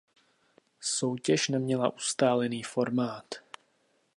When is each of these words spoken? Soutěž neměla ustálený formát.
Soutěž 0.79 1.47
neměla 1.47 1.93
ustálený 1.93 2.63
formát. 2.63 3.33